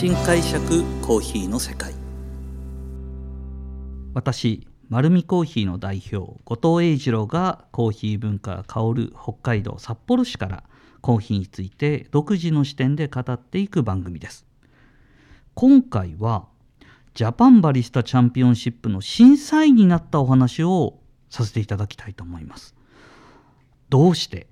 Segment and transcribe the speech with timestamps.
[0.00, 1.92] 新解釈コーヒーの世界。
[4.14, 10.64] 私丸見コーヒーの代表後藤英二郎がコーヒー文化が香る北海道札幌市から
[11.02, 14.46] コーヒーについて独自の視点で語っていく番組です。
[15.52, 16.46] 今回は
[17.12, 20.98] ジャパンバリスタチャンピオンシップの審査員になったお話を
[21.28, 22.74] させていただきたいと思います。
[23.90, 24.46] どうして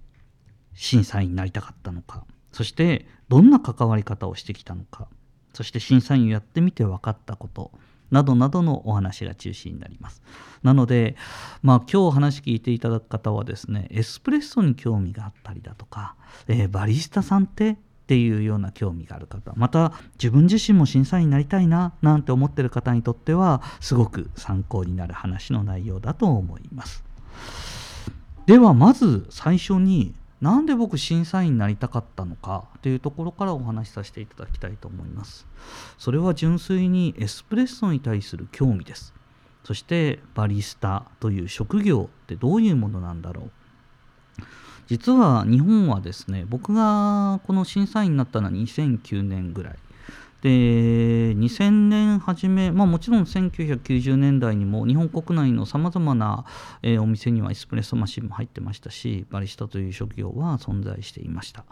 [0.74, 5.08] 審査員になりたかったのかそしてどんな関わり方をしてきたのか。
[5.58, 7.72] そして審査員をやってみて分かったこと
[8.12, 10.22] などなどのお話が中心になります。
[10.62, 11.16] なので、
[11.62, 16.14] まあ、今日話聞いていただく方はですねエスプレッソに興味があったりだとか、
[16.46, 17.76] えー、バリスタさんってっ
[18.06, 27.02] ていうような興味がある方また自分自身も審査員になりたいななんて思ってる方にとってはすごく参考になる話の内容だと思います。
[28.46, 35.46] ではまず最初になんで僕審査員になりたかったのかというところからお話しさせていただきたいと思います。
[35.98, 39.14] それは純粋にエスプレッソに対する興味です。
[39.64, 43.50] そしてバリスタという職業ってどういうものなんだろう。
[44.86, 49.78] 実は日本はですね僕がこの審査員になったのは2009年ぐらい。
[50.42, 50.48] で
[51.34, 56.44] 2000年初め、まあ、もちろん1990年代にも日本国内のさまざまな、
[56.82, 61.64] え、お店にはエスプレッソマシンも入ってましたしバリスタという職業は存在していました。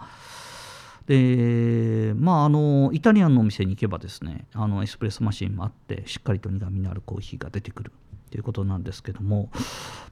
[1.07, 7.93] でまああのイタリアンのお店に行けばですねあのエスプレッソマシンもあってしっかりと苦みのあるコーヒーが出てくる
[8.33, 9.51] ということなんですけども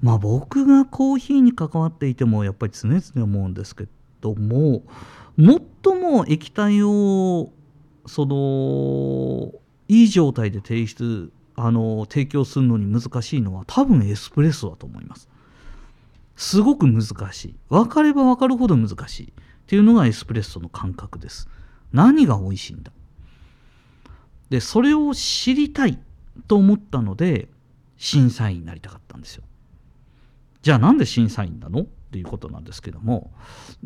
[0.01, 3.89] まあ僕がコーヒーに関わっていてもやっぱり常々思うんですけ
[4.21, 4.85] ども
[5.37, 7.51] 最も液体を
[8.07, 9.53] その
[9.89, 15.29] いい状態で提出あの提供するのに難しいのは多分エスプレッソだと思います。
[16.37, 17.03] すごく難
[17.33, 17.55] しい。
[17.69, 19.33] 分かれば分かるほど難しいっ
[19.67, 21.49] ていうのがエスプレッソの感覚です。
[21.93, 22.91] 何が美味しいんだ。
[24.51, 25.99] でそれを知りたい
[26.49, 27.49] と思ったので
[27.97, 29.45] 審査員になりたかったんですよ。
[30.63, 31.83] じゃあなんで審査員なの？
[31.83, 31.85] っ
[32.15, 33.33] ていうことなんですけども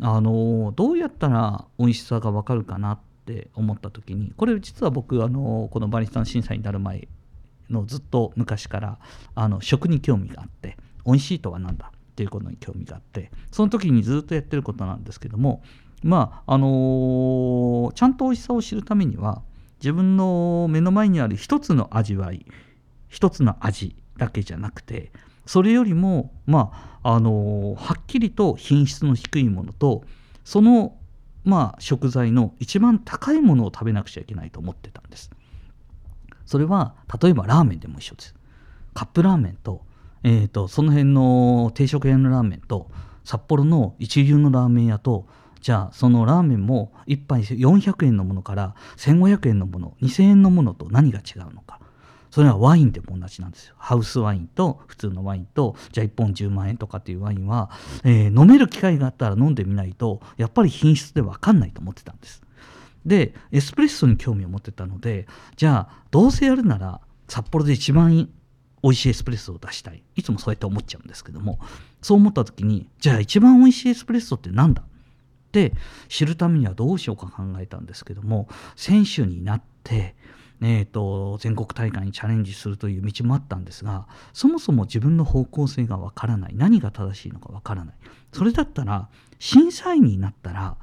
[0.01, 2.99] あのどうやったら美味しさが分かるかなっ
[3.29, 7.07] って思った時にこれ実は僕あのこのバリスタの審査になる前
[7.69, 8.97] のずっと昔から
[9.35, 11.91] あの食に興味があって美味しいとは何だ？
[11.91, 15.61] っていうことに興味があってその時にずっとやってることなんですけども
[16.01, 19.41] まああの、ちゃんと美味しさを知るためには
[19.79, 22.45] 自分の目の前にある一つの味わい
[23.07, 25.11] 一つの味だけじゃなくて
[25.45, 30.03] それよりもまああの、はっきりと品質の低いものと
[30.43, 30.95] その
[31.43, 35.31] まあ、食材の一番高いものを食べなくちゃいけないと思ってたんです。
[36.45, 38.35] それは例えばラーメンでも一緒です。
[38.93, 39.85] カップラーメンと,、
[40.23, 42.89] えーと、その辺の定食屋のラーメンと
[43.23, 45.27] 札幌の一流のラーメン屋と
[45.61, 51.78] じゃあそのラーメンも1杯400円のものから1500円のもの2000円のものと何が違うのか
[52.31, 53.75] それはワインでも同じなんですよ。
[53.77, 57.71] ハウスワインと普通のワインと、じゃあ1本10万円とかっていうワインは、
[58.03, 62.41] えー、飲める機会があったら飲んでみないと、やっぱり品質で分かんないと思ってたんです。
[63.05, 68.29] で、エスプレッソに興味を持ってたので、じゃあどうせやるなら札幌で一番
[68.81, 70.03] 美味しいエスプレッソを出したい。
[70.15, 71.59] いつもそうやって思っちゃうんですけども、
[72.01, 74.83] そう思った時に、じゃあ一番美味しいエスプレッソって何だ？
[74.83, 75.73] って
[76.07, 80.15] 知るためにはどうしようか考えたんですけども、選手になって、
[80.61, 86.55] えーと、全国大会にチャレンジするという道もあったんですがそもそも自分の方向性がわからない。
[86.55, 87.95] 何が正しいのかわからない。
[88.33, 89.09] それだったら
[89.39, 90.75] 審査員になったら、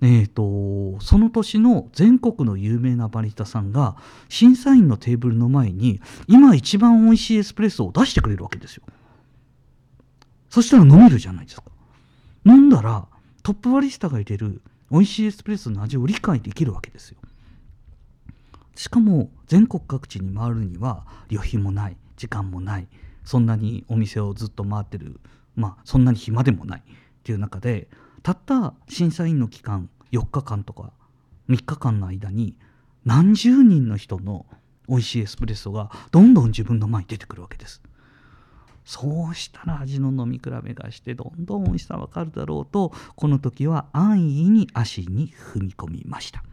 [0.00, 3.96] えーと、その年の全国の有名なバリスタさんが
[4.28, 8.82] 審査員のテーブルの前に今一番美味しいエスプレッソを出してくれるわけですよ。
[10.50, 11.64] そしたら飲めるじゃないですか。
[12.44, 13.06] 飲んだら
[13.42, 14.60] トップバリスタが入れる
[14.90, 17.18] 美味しいエスプレッソの味を理解できるわけですよ。
[18.74, 22.88] しかも全国各地に回るには旅費もない時間もない
[23.24, 25.20] そんなにお店をずっと回ってる
[25.56, 26.82] まあそんなに暇でもないっ
[27.22, 27.88] ていう中で
[28.22, 30.92] たった審査員の期間4日間とか
[31.48, 32.56] 3日間の間に
[33.04, 34.46] 何十人の人の
[34.88, 37.82] 美味しいエスプレッソがどんどん自分の前に出てくるわけです。
[38.84, 46.44] そうしたら味の飲み比べがしてどんどん美味しさわかるだろうとこの時は安易に足に踏み込みました。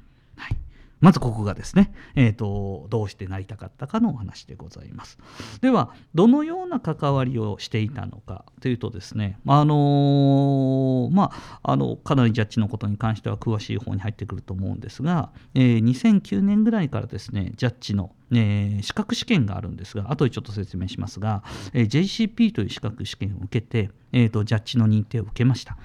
[1.02, 5.18] まずここがですね、えーと、どうしてなりたかったかのお話でございます。
[5.62, 11.32] ではどのような関わりをしていたのかというとですね、あのー、ま
[11.62, 21.44] あ、あのかなりジャッジのことに関しては詳しい方に入ってくると思うんですが、えー、2009年ぐらいからですねジャッジのえー、資格試験があるんですが後でちょっと説明しますが、
[21.74, 25.78] えー、JCP という資格試験を受けて、えーと、ジャッジの認定を受けました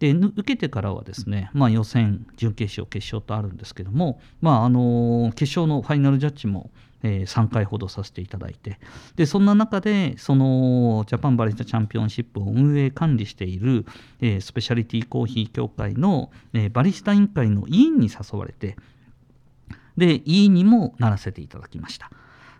[0.00, 6.70] で受けてからはですね、まあ、予選準決勝決勝とあるんですけども、まあ、あの決勝のファイナルジャッジも
[7.02, 8.78] えー、3回ほどさせていただいて
[9.16, 13.86] でそんな中でそのジャパンバリスタチャンピオンシップを運営管理している、
[14.20, 18.76] えー、スペシャリティコーヒー協会の、えー、バリスタ委員会の委員に誘われて
[19.96, 22.10] で委員にもならせていただきました。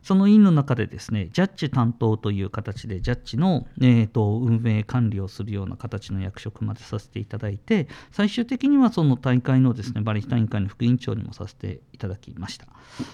[0.03, 12.67] その委員の中でですね、ジャッジ担当という形で、ジャッジの、えーと、運営管理をするような形の役職までさせていただいて、最終的にはその大会のですね、バリスタ委員会の副委員長にもさせていただきました。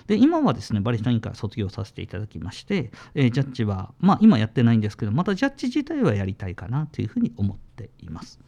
[0.07, 8.39] で、今はですね、バリスタ委員会卒業させていただきまして、えー、ジャッジは、まあ今やってないんですけど、またジャッジ自体はやりたいかなというふうに思っています。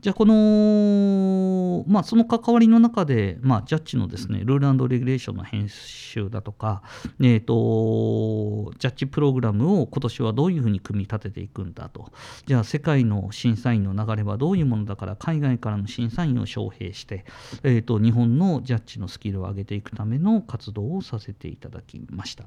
[0.00, 6.82] じゃあこの、まあ、その関わりの中で、まあ、ジャッジのですねルールレギュレーションの編集だとか、
[7.20, 12.12] えーと、ジャッジプログラムを今年はどういうふうに組み立てていくんだと
[12.46, 17.24] じゃあ世界の審査員の流れはどういうものだから海外からの審査員を招聘して、
[17.62, 22.44] えーと日本のジャッジのスキルを上げていくための活動をさせていただきました。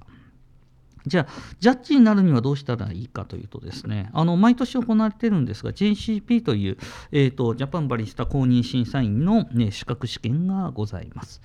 [1.05, 1.27] じゃあ、
[1.59, 6.77] ジャッジになるにはどうしたらいいかというとですね、あの毎年行われているんですが、JCP という、
[7.11, 11.41] えーと、ジャパンバリスタ公認審査員の、ね、資格試験がございます。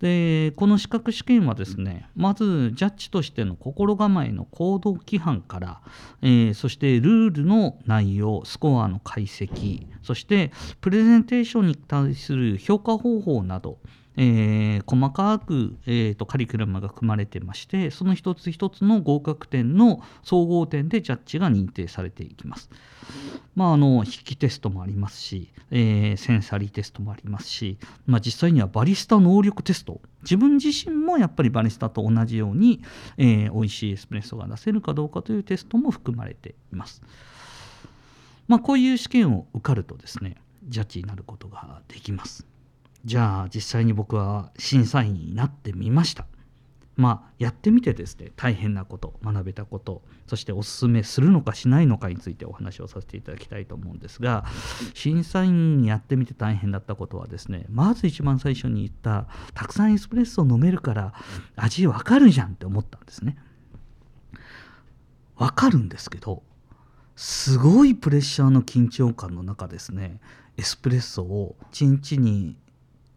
[0.00, 5.80] で、この資格試験はですね、まずジャッジとしての心構えの行動規範から、
[6.22, 13.78] えー、そしてルールの内容、スコアの解析、そしてプレゼンテーションに対する評価方法など、
[14.16, 22.70] えー、細かく、えーと、カリキュラムが組まれてましてその一つ一つの合格点の総合点でジャッジが認定されていきます。
[23.54, 32.82] まあ、あの筆記テストもありますし、えー、センサリーテストもありますし、まあ、実際にはバリスタ能力テスト自分自身もやっぱりバリスタと同じように、
[33.16, 37.02] えー、美味しいエスプレッソが出せるかどうかというテストも含まれています。
[38.48, 40.36] まあ、こういう試験を受かるとですね
[40.66, 42.46] ジャッジになることができます。
[43.04, 46.26] じゃあ実際に僕は審査員になってみました。
[47.00, 54.44] まあ、やってみてですね大変なこと学べたことそしておすすめするのかしないのかについてお話をさせていただきたいと思うんですが
[54.92, 61.14] 審査員にやってみて大変だったことはですねまず一番最初に言ったたくさんエスプレッソを飲めるから
[61.56, 63.38] 味わかるじゃんって思ったんですね
[65.36, 66.42] わかるんですけど
[67.16, 70.20] すごいプレッシャーの緊張感の中ですね
[70.58, 72.56] エスプレッソを1日に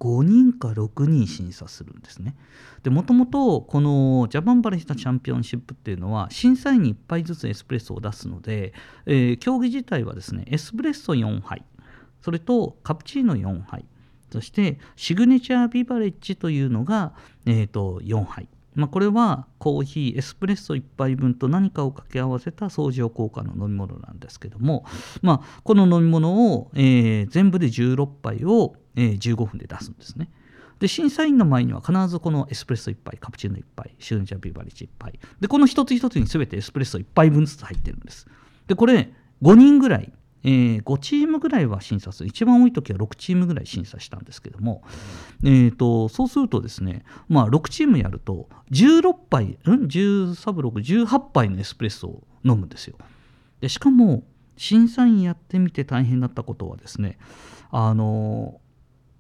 [0.04, 2.36] 5人か6人審査するんですね。
[2.84, 8.74] でもともとこのジャパンバレスタチャンピオンシップっていうのは審査員に1杯ずつエスプレッソを出すので、
[9.06, 11.64] えー、競技自体はですねエスプレッソ4杯。
[12.22, 13.86] それとカプチーノ4杯。
[14.30, 17.14] そしてシグネチャービバレッジというのが、
[17.46, 18.50] えーと、4杯。
[18.76, 24.86] まあ、これはコーヒーエスプレッソ1杯分と何かを掛け合わせた相乗効果の飲み物なんですけども、
[25.22, 30.30] まあ、この飲み物を、えー、全部で16杯を、えー、15分で出すんですね。
[30.80, 38.28] で審査員の前には必ずこのエスプレッソ1杯カプチーノ1杯シュンジャビバリッジ1杯でこの一つ一つに全てエスプレッソ1杯分ずつ入ってるんです
[38.68, 40.12] でこれ5人ぐらい
[40.44, 42.30] えー、5チームぐらいは審査する。
[42.30, 44.84] 一番多い時は6チームぐらい審査したんですけども、
[45.44, 52.98] えーと、そうするとですね、まあ、6チームやると16杯うん1318杯のエスプレッソを飲むんですよ。
[53.62, 54.24] でしかも
[54.58, 57.18] 審査員やってみて大変だったことはですね
[57.72, 58.60] あの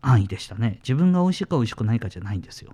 [0.01, 0.79] 安易でしたね。
[0.83, 2.73] 自分が美味しいか美味しくないかじゃないんですよ。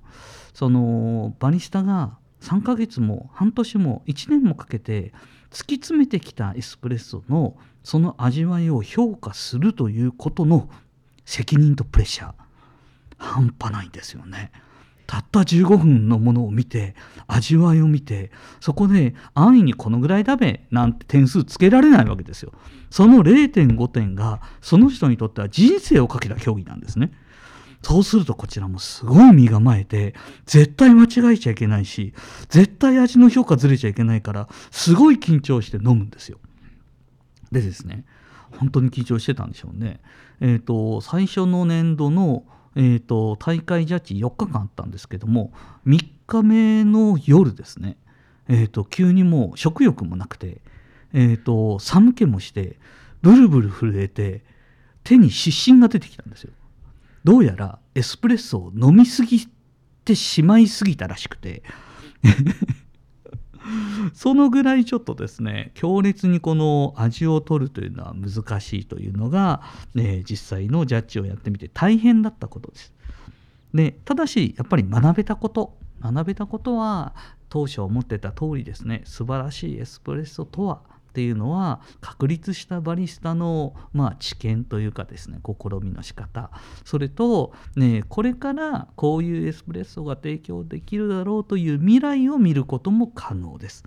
[0.54, 5.14] そのバリスタが3ヶ月も半年も1年もかけて
[5.52, 10.70] 突き詰めてきたエスプレッソのその味わいを評価するということの
[11.26, 12.34] 責任とプレッシャー
[13.18, 14.52] 半端ないんですよね。
[15.06, 16.94] たった15分のものを見て
[17.26, 18.30] 味わいを見て
[18.60, 22.54] そこで安易にこのぐらいダメなんて点数つけられないわけですよ。
[22.92, 27.12] その0.5点がその人にとっては人生をかけた競技なんですね。
[27.82, 30.14] そうするとこちらもすごい身構えて、
[30.46, 32.14] 絶対間違えちゃいけないし、
[32.50, 36.40] 絶対味の評価ずれちゃいけないから、すごい緊張して飲むんですよ。
[37.52, 38.06] でですね、
[38.52, 40.02] 本当に緊張してたんでしょうね。
[40.42, 42.44] えっ、ー、と、最初の年度の、
[42.76, 45.52] えーと、大会ジャッジ4日間あったんですけども、
[45.88, 47.98] 3日目の夜ですね、
[48.48, 50.62] えーと、急にもう食欲もなくて、
[51.14, 52.78] えーと寒気もして、
[53.22, 54.44] ブルブル震えて、
[55.04, 56.52] 手に湿疹が出てきたんですよ。
[57.24, 59.48] どうやらエスプレッソを飲みすぎ
[60.06, 61.64] てしまいすぎたらしくて
[64.14, 69.62] そのぐらいちょっとですね強烈にこの味を取るというのは難しいというのが、
[69.94, 72.94] ね、実際のジャッジをやってみて大変だったことです。
[73.74, 77.14] でただしやっぱり学べたこと学べたことは
[77.50, 86.52] 当初思ってた通りですね素晴らしいエスプレッソとはっていうのは確立したバリスタの、まあ、知見というかですね試みの仕方
[86.86, 93.84] それと、ね、これからこういうエスプレッソが提供できるだろうという未来を見ることも可能です。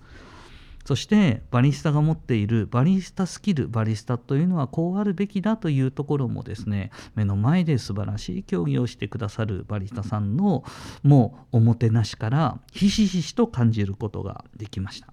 [0.85, 10.65] そしてバリスタが持っているバリスタスキルバリスタというのはこうあるべきだというところもですね目の前で素晴らしい競技をしてくださるバリスタさんの
[11.01, 15.12] もうおもてなしからひしひしと感じることができました。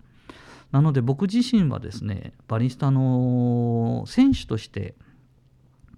[0.72, 4.94] なので僕自身はですねバリスタの選手として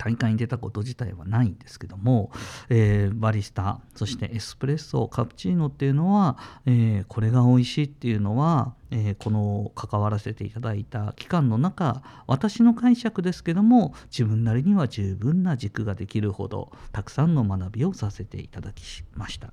[0.05, 2.33] 大会に出たこと自体はないんですけども、
[2.69, 18.83] えー、バリスタそしてエスプレッソカプチーノっていうのは、えー、これが美味しいっていうのは、えー、この関わらせていただいた期間の中私の解釈ですけども自分なりには十分な軸ができるほどたくさんの学びをさせていただき
[19.15, 19.53] ました。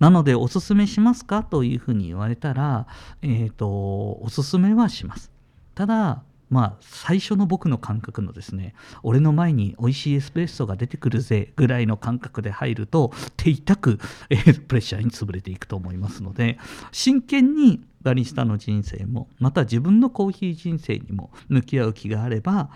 [0.00, 1.44] なのでおすすめしますか？
[1.44, 2.88] というふうに言われたら、
[3.22, 5.30] えーとおすすめはします。
[5.74, 13.98] ただまあ最初の僕の感覚のですね俺の前に美味しいエスプレッソが出てくるぜぐらいの感覚で入ると手痛く、
[14.68, 16.58] プレッシャーに潰れていくと思いますので
[16.92, 22.70] 真剣にバリスタの人生もまた自分のコーヒー人生にも向き合う気があれば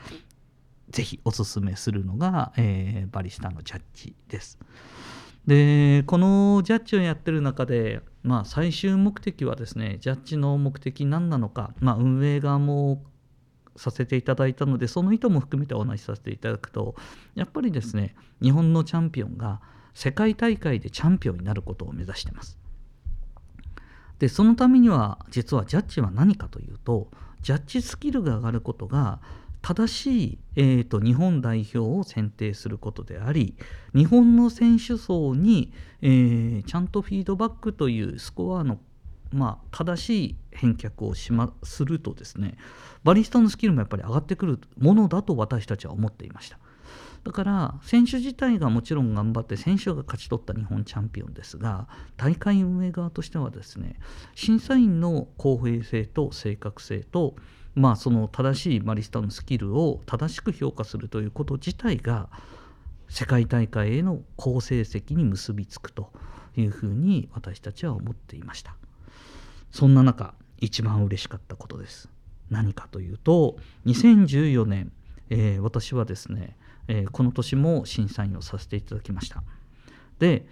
[0.90, 4.58] ぜひおすすめするのが、えー、バリスタのジャッジです。
[5.46, 13.02] でこのジャッジをやってる中で、まあ、最終目的はですねジャッジの目的何なのか、まあ、運営側も
[13.76, 16.94] させていただいたのでその意図も含めてお話しさせていただくと
[17.34, 19.60] やっぱりですね日本のチャンピオンが
[19.94, 22.58] 世界大会でチャンピオンになることを目指してます。
[24.18, 27.08] でそのためには実はジャッジは何かというと
[27.42, 29.20] ジャッジスキルが上がることが
[29.62, 33.56] 正しい、えーと、日本代表を選定することであり
[33.94, 35.72] 日本の選手層に、
[36.02, 38.78] えー、ちゃんとフィードバックというスコアの
[39.32, 42.56] まあ、正しい返却をしまするとですね
[43.04, 46.58] バリスタのスキルもやっぱり上がってくるものだと私たちは思っていました
[47.22, 53.96] だから選手自体がもちろん頑張って選手が勝ち取った日本チャンピオンですが大会運営側としてはですね
[54.34, 57.36] 審査員の公平性と正確性と
[57.74, 62.30] まあその正しいバリスタのスキルを正しく評価するということ自体が
[63.08, 66.12] 世界大会への好成績に結びつくと
[66.56, 68.79] いうふうに私たちは思っていました。
[69.70, 72.08] そんな中一番嬉しかったことです。
[72.50, 74.92] 何かというと2014年、
[75.30, 76.56] えー、私はですね、
[76.88, 79.42] えー、この年も審査員をさせていただきました。
[80.18, 80.44] で、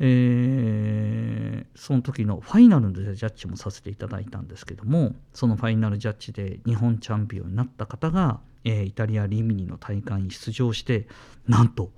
[0.00, 11.06] えー、その時のファイナルのジャッジもさせていただいたんですけどもそのファイナルジャッジで日本チャンピオンになった方が、えイタリア・リミニの大会に出場して
[11.46, 11.90] なんと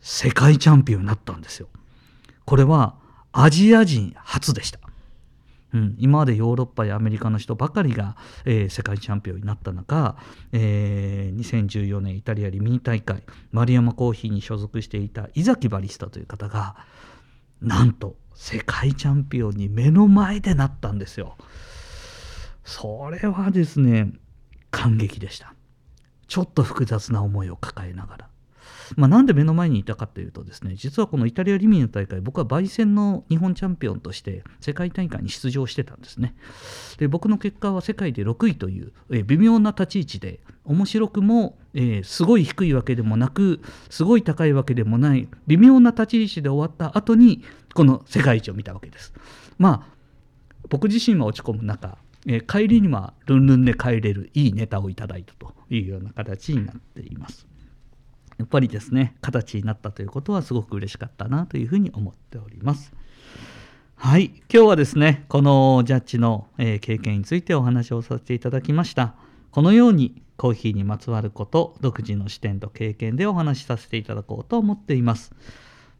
[0.00, 1.68] 世界チャンピオンになったんですよ。
[2.44, 2.96] これは
[3.32, 4.80] アジア人初でした。
[5.74, 10.16] うん、今までヨーロッパやアメリカの人ばかりが、えー、世界チャンピオンになった中、
[10.52, 16.76] えー、2014年イタリアリミニ大会丸山コーヒーに所属していた井崎バリスタという方が
[17.62, 21.36] なんと世界チャンピオンに目の前でなったんですよ。
[22.64, 24.12] それはですね
[24.70, 25.54] 感激でした。
[26.26, 28.31] ちょっと複雑な思いを抱えながら。
[28.96, 36.34] まあ、なんで目の前にいたかというとですね実はこのイタリアリミの大会僕は焙煎の日本チャンピオンとして世界大会に出場してたんですね
[36.98, 47.44] で僕の結果は世界で6位という、え、微妙な立ち位置で面白くも、えー、すごい低いわけでもなくすごい高いわけでもない微妙な立ち位置で終わった後に
[47.74, 49.12] この世界一を見たわけです
[49.58, 49.92] まあ
[50.68, 57.51] 僕自身は落ち込む中え、帰りにはルンルンで帰れるいいネタをいただいたというような形になっています。
[58.38, 62.92] やっぱりですね形になったということはすごく嬉しかったなというふうに思っております。
[63.96, 69.14] はい今日はですねこのジャッジの、え、経験についてお話をさせていただきました。
[69.50, 75.32] このようにコーヒーにまつわること独自の視点と経験でお話しさせていただこうと思っています。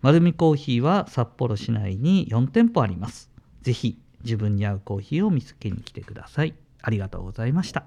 [0.00, 3.30] 丸るコーヒーは札幌市内に4店舗あります。
[3.62, 6.54] 是非自分に合うコーヒーを見つけに来てください。
[6.82, 7.84] ありがとうございました。